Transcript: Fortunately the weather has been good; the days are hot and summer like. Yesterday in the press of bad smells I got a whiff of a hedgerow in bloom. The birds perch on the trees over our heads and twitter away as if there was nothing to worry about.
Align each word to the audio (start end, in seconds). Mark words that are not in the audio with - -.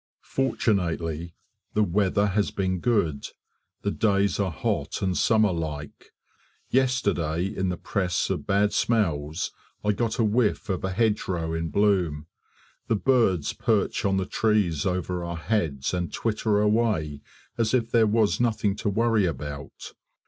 Fortunately 0.33 1.35
the 1.75 1.83
weather 1.83 2.25
has 2.25 2.49
been 2.49 2.79
good; 2.79 3.25
the 3.83 3.91
days 3.91 4.39
are 4.39 4.49
hot 4.49 4.99
and 5.03 5.15
summer 5.15 5.51
like. 5.51 6.11
Yesterday 6.71 7.45
in 7.45 7.69
the 7.69 7.77
press 7.77 8.31
of 8.31 8.47
bad 8.47 8.73
smells 8.73 9.51
I 9.83 9.91
got 9.91 10.17
a 10.17 10.23
whiff 10.23 10.69
of 10.69 10.83
a 10.83 10.89
hedgerow 10.91 11.53
in 11.53 11.69
bloom. 11.69 12.25
The 12.87 12.95
birds 12.95 13.53
perch 13.53 14.03
on 14.03 14.17
the 14.17 14.25
trees 14.25 14.87
over 14.87 15.23
our 15.23 15.37
heads 15.37 15.93
and 15.93 16.11
twitter 16.11 16.59
away 16.59 17.21
as 17.59 17.75
if 17.75 17.91
there 17.91 18.07
was 18.07 18.39
nothing 18.41 18.75
to 18.77 18.89
worry 18.89 19.25
about. 19.27 19.93